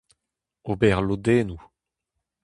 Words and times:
Ober 0.69 0.97
lodennoù. 1.07 1.61